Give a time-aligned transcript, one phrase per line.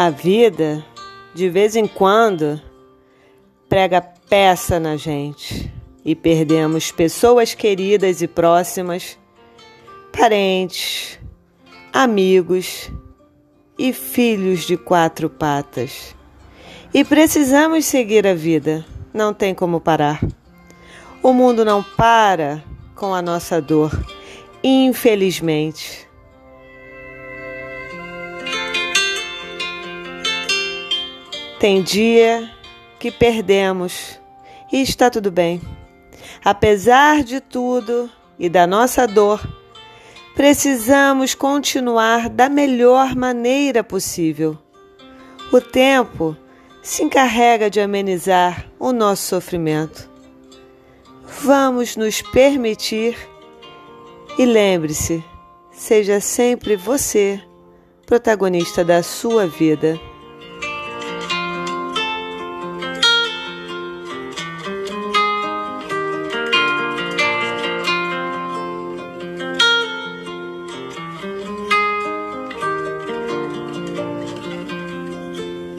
[0.00, 0.86] A vida,
[1.34, 2.62] de vez em quando,
[3.68, 9.18] prega peça na gente e perdemos pessoas queridas e próximas,
[10.16, 11.18] parentes,
[11.92, 12.92] amigos
[13.76, 16.14] e filhos de quatro patas.
[16.94, 20.24] E precisamos seguir a vida, não tem como parar.
[21.20, 22.62] O mundo não para
[22.94, 23.90] com a nossa dor,
[24.62, 26.07] infelizmente.
[31.58, 32.48] Tem dia
[33.00, 34.20] que perdemos
[34.72, 35.60] e está tudo bem.
[36.44, 38.08] Apesar de tudo
[38.38, 39.40] e da nossa dor,
[40.36, 44.56] precisamos continuar da melhor maneira possível.
[45.52, 46.36] O tempo
[46.80, 50.08] se encarrega de amenizar o nosso sofrimento.
[51.42, 53.18] Vamos nos permitir
[54.38, 55.24] e lembre-se,
[55.72, 57.42] seja sempre você
[58.06, 59.98] protagonista da sua vida.